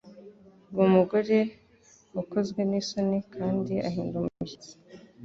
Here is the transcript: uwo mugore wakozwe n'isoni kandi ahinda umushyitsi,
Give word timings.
uwo 0.73 0.85
mugore 0.95 1.37
wakozwe 2.15 2.61
n'isoni 2.69 3.19
kandi 3.35 3.73
ahinda 3.87 4.15
umushyitsi, 4.21 4.71